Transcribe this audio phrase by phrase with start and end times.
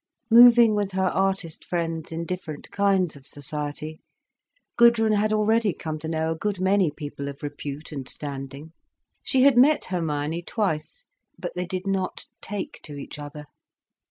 [0.31, 3.99] Moving with her artist friends in different kinds of society,
[4.75, 8.71] Gudrun had already come to know a good many people of repute and standing.
[9.21, 11.05] She had met Hermione twice,
[11.37, 13.45] but they did not take to each other.